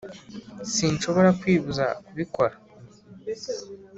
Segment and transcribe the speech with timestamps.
[0.73, 2.55] sinshobora kwibuza kubikora"